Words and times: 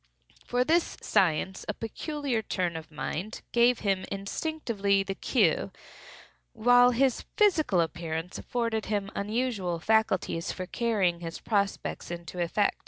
For 0.47 0.63
this 0.63 0.97
science 1.03 1.63
a 1.69 1.75
peculiar 1.75 2.41
turn 2.41 2.75
of 2.75 2.89
mind 2.89 3.43
gave 3.51 3.81
him 3.81 4.03
instinctively 4.11 5.03
the 5.03 5.13
cue, 5.13 5.71
while 6.53 6.89
his 6.89 7.25
physical 7.37 7.79
appearance 7.81 8.39
afforded 8.39 8.87
him 8.87 9.11
unusual 9.15 9.77
facilities 9.77 10.51
for 10.51 10.65
carrying 10.65 11.19
his 11.19 11.39
prospects 11.39 12.09
into 12.09 12.39
effect. 12.41 12.79